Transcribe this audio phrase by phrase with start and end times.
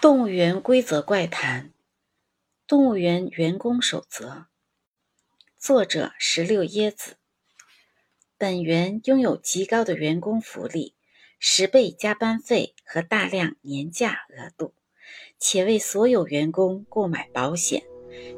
[0.00, 1.74] 动物园规则怪谈：
[2.66, 4.46] 动物园员工守则。
[5.58, 7.16] 作者：石榴椰子。
[8.38, 10.94] 本园拥有极高的员工福利，
[11.38, 14.72] 十倍加班费和大量年假额度，
[15.38, 17.82] 且为所有员工购买保险。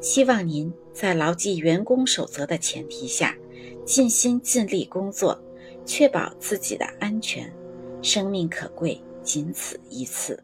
[0.00, 3.36] 希望您在牢记员工守则的前提下，
[3.84, 5.38] 尽心尽力工作，
[5.84, 7.52] 确保自己的安全。
[8.02, 10.42] 生命可贵，仅此一次。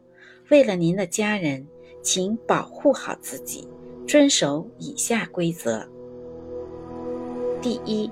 [0.49, 1.67] 为了您的家人，
[2.01, 3.67] 请保护好自己，
[4.07, 5.85] 遵守以下规则：
[7.61, 8.09] 第一，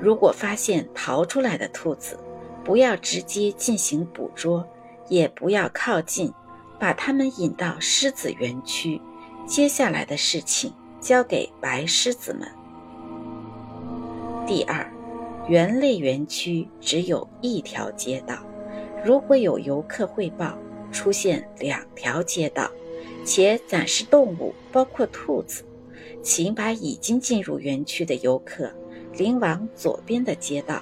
[0.00, 2.18] 如果发现逃出来的兔子，
[2.64, 4.66] 不要直接进行捕捉，
[5.10, 6.32] 也不要靠近，
[6.80, 8.98] 把它们引到狮子园区。
[9.46, 12.48] 接下来的事情交给白狮子们。
[14.46, 14.90] 第二，
[15.48, 18.38] 猿类园区只有一条街道，
[19.04, 20.56] 如果有游客汇报。
[20.94, 22.70] 出现两条街道，
[23.26, 25.64] 且展示动物包括兔子，
[26.22, 28.70] 请把已经进入园区的游客
[29.16, 30.80] 领往左边的街道，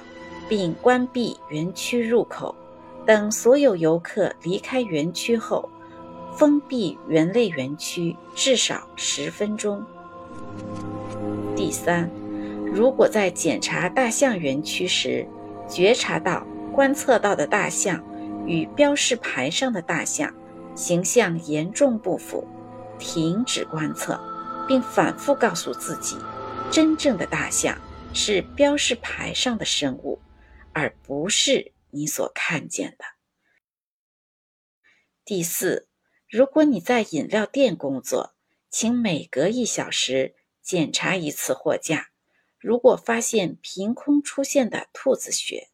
[0.48, 2.54] 并关闭园区入口。
[3.06, 5.68] 等所有游客离开园区后，
[6.36, 9.82] 封闭园内园区至少十分钟。
[11.56, 12.08] 第三，
[12.72, 15.26] 如果在检查大象园区时，
[15.66, 18.00] 觉察到观测到的大象。
[18.46, 20.34] 与标示牌上的大象
[20.74, 22.46] 形象严重不符，
[22.98, 24.20] 停止观测，
[24.66, 26.16] 并反复告诉自己，
[26.70, 27.78] 真正的大象
[28.14, 30.20] 是标示牌上的生物，
[30.72, 33.04] 而不是你所看见的。
[35.24, 35.88] 第四，
[36.28, 38.34] 如果你在饮料店工作，
[38.70, 42.08] 请每隔一小时检查一次货架，
[42.58, 45.68] 如果发现凭空出现的兔子血，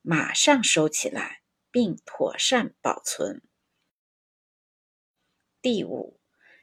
[0.00, 1.43] 马上收起来。
[1.74, 3.42] 并妥善保存。
[5.60, 6.20] 第五，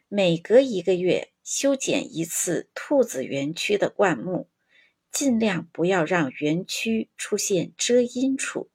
[0.08, 4.50] 每隔一个月修剪一次兔子园区的灌木，
[5.12, 8.72] 尽量不要让园区出现遮阴处。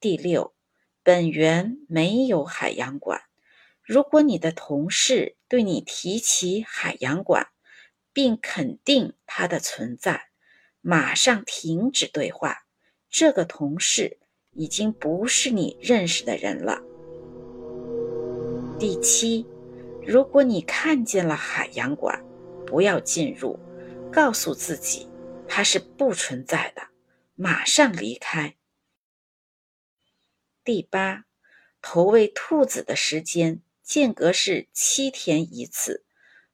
[0.00, 0.56] 第六，
[1.04, 3.22] 本园没有海洋馆。
[3.80, 7.52] 如果你的同事对你提起海洋馆，
[8.12, 10.30] 并肯定它的存在，
[10.80, 12.65] 马上停止对话。
[13.18, 14.18] 这个同事
[14.52, 16.82] 已经不是你认识的人了。
[18.78, 19.46] 第七，
[20.06, 22.22] 如果你看见了海洋馆，
[22.66, 23.58] 不要进入，
[24.12, 25.08] 告诉自己
[25.48, 26.88] 它是不存在的，
[27.34, 28.58] 马上离开。
[30.62, 31.24] 第八，
[31.80, 36.04] 投喂兔子的时间间隔是七天一次，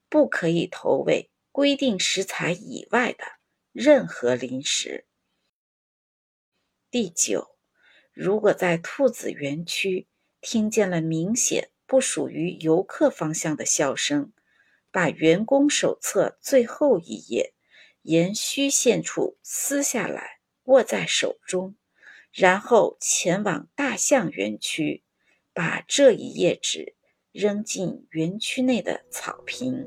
[0.08, 3.24] 不可以投喂规定食材以外的
[3.72, 5.06] 任何零食。
[6.92, 7.56] 第九，
[8.12, 10.08] 如果在兔子园区
[10.42, 14.34] 听见了明显不属于游客方向的笑声，
[14.90, 17.54] 把员工手册最后一页
[18.02, 21.76] 沿虚线处撕下来，握在手中，
[22.30, 25.02] 然后前往大象园区，
[25.54, 26.94] 把这一页纸
[27.32, 29.86] 扔进园区内的草坪。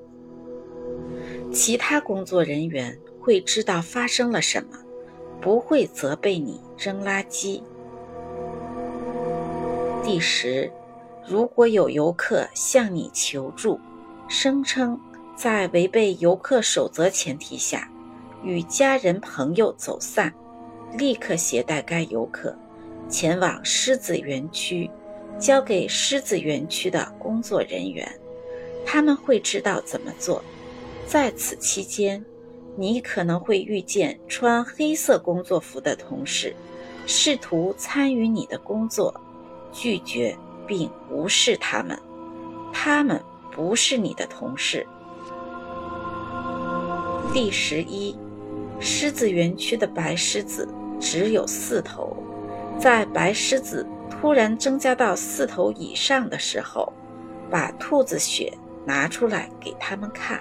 [1.53, 4.81] 其他工作人员会知道发生了什么。
[5.41, 7.61] 不会责备你扔垃圾。
[10.03, 10.71] 第十，
[11.25, 13.79] 如果有游客向你求助，
[14.27, 14.99] 声称
[15.35, 17.89] 在违背游客守则前提下
[18.43, 20.33] 与家人朋友走散，
[20.93, 22.55] 立刻携带该游客
[23.09, 24.89] 前往狮子园区，
[25.39, 28.07] 交给狮子园区的工作人员，
[28.85, 30.43] 他们会知道怎么做。
[31.07, 32.23] 在此期间。
[32.77, 36.55] 你可能会遇见穿黑色工作服的同事，
[37.07, 39.13] 试图参与你的工作，
[39.71, 40.37] 拒绝
[40.67, 41.97] 并无视他们。
[42.73, 43.21] 他们
[43.51, 44.85] 不是你的同事。
[47.33, 48.15] 第十一，
[48.79, 50.67] 狮子园区的白狮子
[50.99, 52.15] 只有四头，
[52.77, 56.91] 在白狮子突然增加到四头以上的时候，
[57.49, 58.51] 把兔子血
[58.85, 60.39] 拿出来给他们看。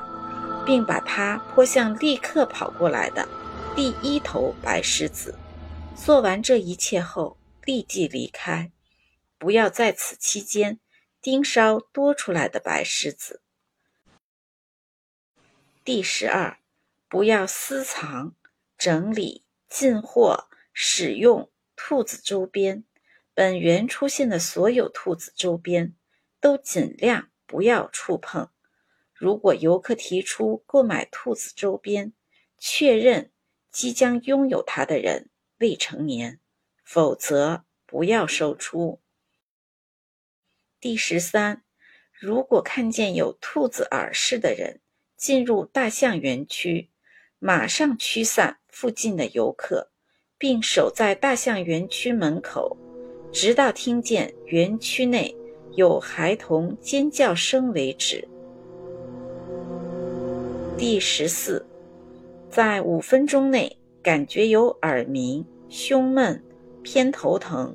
[0.65, 3.29] 并把它泼向立刻跑过来的
[3.77, 5.35] 第一头白狮子。
[5.97, 8.73] 做完这一切后，立即离开，
[9.39, 10.81] 不要在此期间
[11.21, 13.43] 盯梢多出来的白狮子。
[15.85, 16.59] 第十二，
[17.09, 18.35] 不要私藏、
[18.77, 22.85] 整理、进货、使用兔子周边。
[23.35, 25.95] 本园出现的所有兔子周边，
[26.41, 28.49] 都尽量不要触碰。
[29.15, 32.13] 如果游客提出购买兔子周边，
[32.59, 33.31] 确认
[33.71, 36.41] 即将拥有它的人未成年，
[36.85, 39.01] 否则不要售出。
[40.81, 41.63] 第十三，
[42.13, 44.81] 如果看见有兔子耳饰的人
[45.17, 46.91] 进入大象园区，
[47.39, 49.93] 马上驱散附近的游客，
[50.37, 52.77] 并守在大象园区门口，
[53.33, 55.35] 直到听见园区内
[55.77, 58.29] 有孩童尖叫声为止。
[60.77, 61.65] 第十四，
[62.51, 66.43] 在五分钟内感觉有耳鸣、胸闷、
[66.83, 67.73] 偏头疼、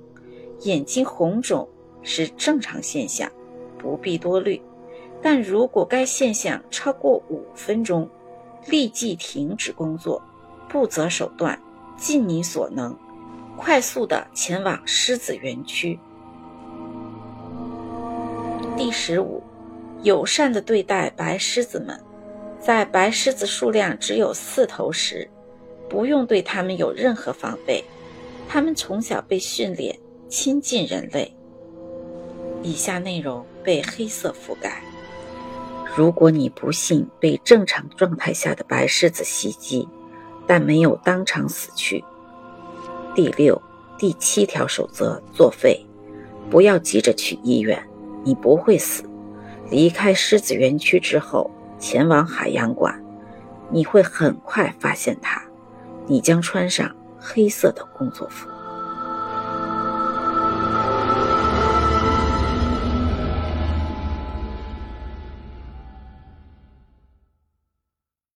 [0.63, 1.67] 眼睛红肿
[2.03, 3.31] 是正常现象，
[3.77, 4.61] 不必多虑。
[5.21, 8.07] 但如果该现象超过五分钟，
[8.67, 10.21] 立即停止工作，
[10.67, 11.57] 不择手段，
[11.95, 12.93] 尽你所能，
[13.55, 15.97] 快速的前往狮子园区。
[18.75, 19.41] 第十五，
[20.03, 21.97] 友善的对待白狮子们，
[22.59, 25.29] 在白狮子数量只有四头时，
[25.89, 27.83] 不用对它们有任何防备，
[28.47, 29.97] 它们从小被训练
[30.27, 31.33] 亲近人类。
[32.61, 34.83] 以下内容被黑色覆盖。
[35.95, 39.88] 如果你不幸被正常状态下的白狮子袭击，
[40.45, 42.03] 但没有当场死去，
[43.15, 43.59] 第六、
[43.97, 45.85] 第七条守则作废。
[46.50, 47.81] 不要急着去医院，
[48.23, 49.03] 你不会死。
[49.69, 53.01] 离开狮子园区之后，前往海洋馆，
[53.71, 55.41] 你会很快发现它。
[56.05, 58.47] 你将穿上黑色的工作服。